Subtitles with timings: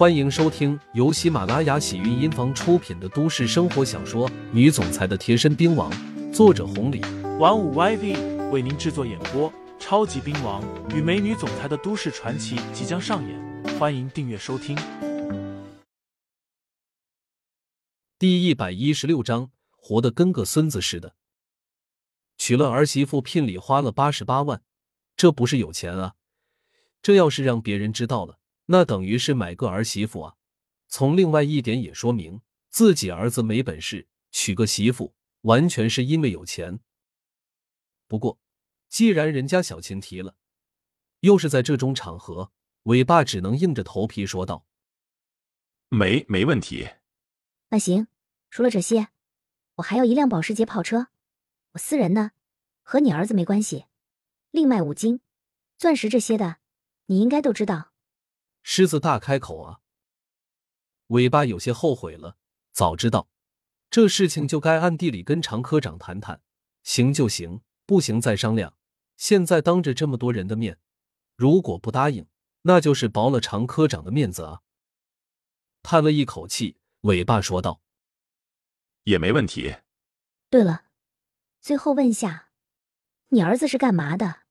[0.00, 5.92] 欢迎收听由喜马拉雅喜韵音房出品的都市生活小说《女总裁的贴身兵王》，
[6.32, 7.02] 作者红礼，
[7.38, 9.52] 玩五 YV 为您制作演播。
[9.78, 14.74] 超级兵王与美女总裁的都市传奇即将上演，欢迎订阅收听。
[18.18, 21.14] 第一百一十六章，活得跟个孙子似的。
[22.38, 24.62] 娶了儿媳妇，聘礼花了八十八万，
[25.14, 26.14] 这不是有钱啊！
[27.02, 28.38] 这要是让别人知道了，
[28.72, 30.36] 那等于是买个儿媳妇啊！
[30.86, 36.78] 从另外一点也说明，自己儿子没本事，娶个媳妇完全是因为有钱。
[38.06, 38.38] 不过，
[38.88, 40.36] 既然人家小琴提了，
[41.18, 42.52] 又是在这种场合，
[42.84, 44.64] 伟爸只能硬着头皮说道
[45.90, 46.90] ：“没没问题。”
[47.70, 48.06] 那行，
[48.50, 49.08] 除了这些，
[49.78, 51.08] 我还有一辆保时捷跑车，
[51.72, 52.30] 我私人的，
[52.82, 53.86] 和你儿子没关系。
[54.52, 55.20] 另卖五金、
[55.76, 56.58] 钻石这些的，
[57.06, 57.89] 你应该都知道。
[58.72, 59.80] 狮子大开口啊！
[61.08, 62.36] 尾巴有些后悔了，
[62.70, 63.28] 早知道
[63.90, 66.40] 这事情就该暗地里跟常科长谈谈，
[66.84, 68.76] 行就行，不行再商量。
[69.16, 70.78] 现在当着这么多人的面，
[71.34, 72.28] 如果不答应，
[72.62, 74.60] 那就是薄了常科长的面子啊！
[75.82, 77.82] 叹了一口气，尾巴说道
[79.02, 79.78] ：“也没问题。
[80.48, 80.84] 对了，
[81.60, 82.50] 最后问下，
[83.30, 84.42] 你儿子是干嘛的？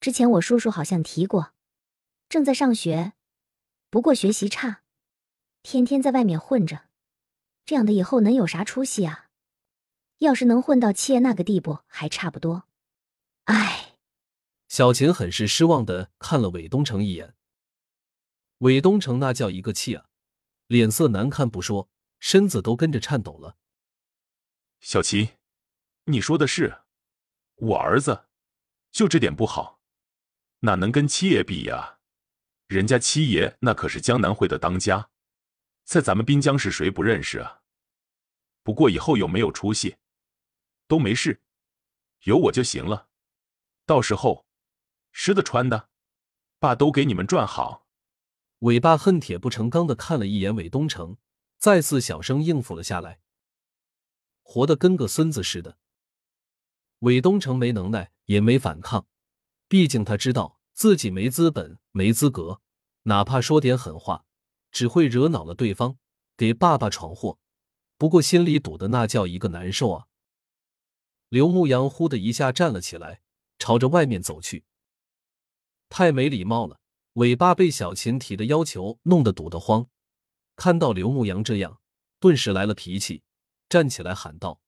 [0.00, 1.54] 之前我叔叔好像提过，
[2.28, 3.14] 正在上学，
[3.90, 4.82] 不过学习差，
[5.62, 6.88] 天天在外面混着，
[7.64, 9.30] 这样的以后能有啥出息啊？
[10.18, 12.68] 要是能混到七爷那个地步，还差不多。
[13.44, 13.96] 唉。”
[14.68, 17.34] 小琴很是失望的看了韦东城一眼，
[18.58, 20.10] 韦东城那叫一个气啊，
[20.66, 21.88] 脸色难看不说，
[22.20, 23.56] 身子都跟着颤抖了。
[24.80, 25.30] 小琪，
[26.04, 26.82] 你说的是，
[27.54, 28.26] 我儿子
[28.90, 29.80] 就这点不好，
[30.60, 31.97] 哪能跟七爷比呀？
[32.68, 35.08] 人家七爷那可是江南会的当家，
[35.84, 37.62] 在咱们滨江市谁不认识啊？
[38.62, 39.96] 不过以后有没有出息
[40.86, 41.40] 都没事，
[42.24, 43.08] 有我就行了，
[43.84, 44.46] 到时候。
[45.10, 45.88] 吃的穿的，
[46.60, 47.86] 爸都给你们赚好。
[48.60, 51.16] 尾巴恨铁不成钢的看了一眼韦东城，
[51.56, 53.20] 再次小声应付了下来。
[54.42, 55.78] 活得跟个孙子似的。
[57.00, 59.08] 韦东城没能耐，也没反抗，
[59.66, 62.60] 毕竟他知道自己没资本、没资格，
[63.02, 64.24] 哪怕说点狠话，
[64.70, 65.98] 只会惹恼了对方，
[66.36, 67.40] 给爸爸闯祸。
[67.96, 70.06] 不过心里堵的那叫一个难受啊！
[71.30, 73.22] 刘牧阳忽的一下站了起来，
[73.58, 74.64] 朝着外面走去。
[75.88, 76.78] 太没礼貌了！
[77.14, 79.88] 尾巴被小琴提的要求弄得堵得慌，
[80.54, 81.80] 看到刘牧阳这样，
[82.20, 83.24] 顿时来了脾气，
[83.68, 84.60] 站起来喊道：“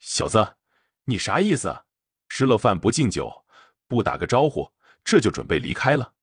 [0.00, 0.56] 小子，
[1.04, 1.84] 你啥意思？
[2.30, 3.44] 吃了饭不敬酒，
[3.86, 4.72] 不打个招呼，
[5.06, 6.14] 这就准备离开了？”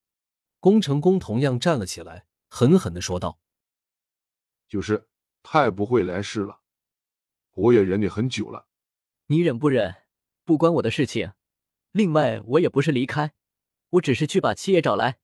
[0.60, 3.40] 工程工同样站了起来，狠狠的说道
[4.68, 5.08] ：“就是
[5.42, 6.60] 太不会来事了，
[7.52, 8.68] 我也忍你很久了。
[9.28, 10.04] 你忍不忍，
[10.44, 11.34] 不关我的事情。
[11.92, 13.34] 另外，我也不是离开。”
[13.94, 15.20] 我只是去把七爷找来。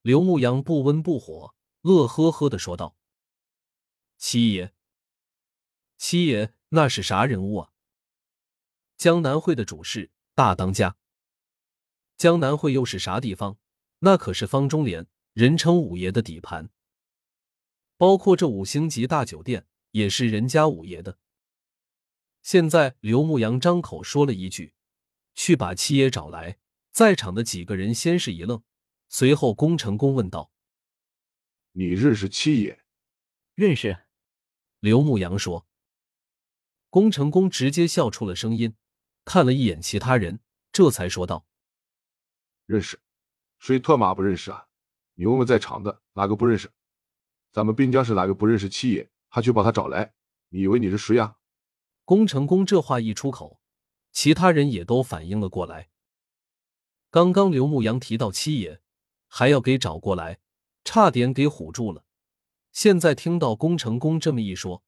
[0.00, 2.96] 刘牧阳不温不火，乐呵呵的说道
[4.18, 4.74] ：“七爷，
[5.96, 7.70] 七爷那是啥人物啊？
[8.96, 10.96] 江南会的主事，大当家。
[12.22, 13.58] 江南会又是啥地方？
[13.98, 16.70] 那可是方中莲，人称五爷的底盘。
[17.96, 21.18] 包括这五星级大酒店，也是人家五爷的。
[22.40, 24.72] 现在刘牧阳张口说了一句
[25.34, 26.58] ：‘去把七爷找来。’”
[26.94, 28.62] 在场的几个人先是一愣，
[29.08, 30.52] 随后工程工问道
[31.72, 32.84] ：“你认识七爷
[33.56, 34.04] ？”“认识。”
[34.78, 35.66] 刘牧阳说。
[36.88, 38.76] 工程工直接笑出了声音，
[39.24, 40.38] 看了一眼其他人，
[40.70, 41.48] 这才说道
[42.72, 42.98] ：“认识，
[43.58, 44.66] 谁特马不认识啊？
[45.14, 46.72] 你问问在场的哪个不认识？
[47.52, 49.10] 咱们滨江市哪个不认识七爷？
[49.28, 50.14] 还去把他找来？
[50.48, 51.36] 你以为你是谁啊？”
[52.06, 53.60] 工程工这话一出口，
[54.10, 55.90] 其他人也都反应了过来。
[57.10, 58.80] 刚刚刘牧阳提到七爷，
[59.28, 60.40] 还要给找过来，
[60.82, 62.06] 差点给唬住了。
[62.72, 64.82] 现在听到工程工这么一说，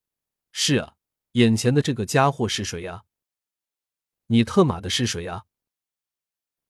[0.52, 0.96] 是啊，
[1.32, 3.04] 眼前的这个家伙是谁呀？
[4.28, 5.44] 你特马的是谁呀？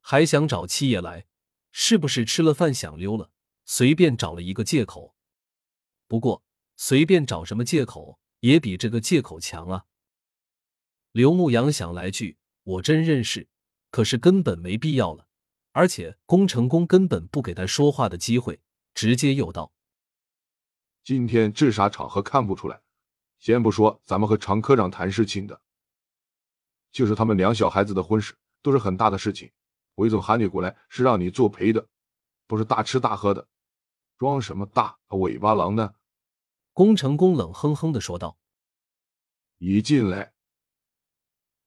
[0.06, 1.25] 还想找七爷来？
[1.73, 3.31] 是不是吃了饭想溜了，
[3.65, 5.17] 随便找了一个借口？
[6.06, 6.45] 不过
[6.77, 9.87] 随便找什么借口，也比这个借口强啊。
[11.12, 13.49] 刘牧阳想来句我真认识，
[13.91, 15.27] 可是根本没必要了。
[15.73, 18.61] 而且工程工根本不给他说话的机会，
[18.93, 19.73] 直接又道
[21.03, 22.83] ：“今天这啥场合看不出来？
[23.39, 25.62] 先不说咱们和常科长谈事情的，
[26.93, 29.51] 就是他们两小孩子的婚事都是很大的事情。
[29.96, 31.88] 韦总喊你过来是让你作陪的，
[32.46, 33.49] 不是大吃大喝的。
[34.17, 35.94] 装什么大尾巴狼呢？
[36.73, 38.38] 龚成功冷哼哼的说道
[39.58, 40.32] ：“一进来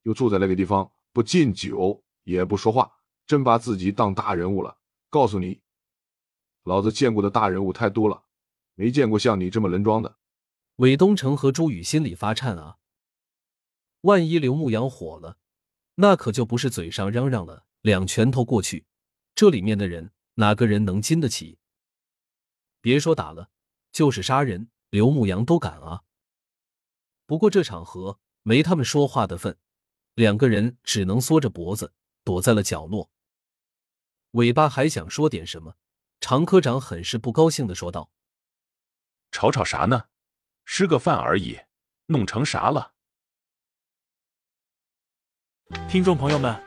[0.04, 4.78] 就坐在那个地方，不敬酒，也不说话，真把自己当大人物了。
[5.10, 5.62] 告诉你，
[6.64, 8.24] 老子见过的大人物太多了，
[8.76, 10.18] 没见过像你这么能装的。”
[10.78, 12.78] 韦东城和朱宇心里发颤啊！
[14.02, 15.38] 万一刘牧阳火了，
[15.96, 18.86] 那可就不是嘴上嚷嚷了，两拳头过去，
[19.36, 21.60] 这里面的人哪个人能经得起？
[22.82, 23.50] 别说打了，
[23.92, 26.04] 就是杀人，刘牧阳都敢啊！
[27.26, 29.58] 不过这场合没他们说话的份，
[30.14, 31.94] 两个人只能缩着脖子
[32.24, 33.12] 躲在了角落。
[34.32, 35.76] 尾巴还想说点什么，
[36.20, 38.12] 常科长很是不高兴的说道
[39.32, 40.10] ：“吵吵啥呢？”
[40.66, 41.60] 吃个饭而已，
[42.08, 42.94] 弄成啥了？
[45.90, 46.67] 听众朋友们，